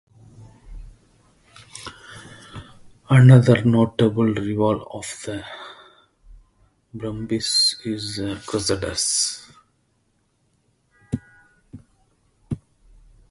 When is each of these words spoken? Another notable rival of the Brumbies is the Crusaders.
Another 3.07 3.63
notable 3.63 4.33
rival 4.33 4.81
of 4.93 5.05
the 5.27 5.45
Brumbies 6.91 7.79
is 7.85 8.15
the 8.15 8.43
Crusaders. 8.47 9.45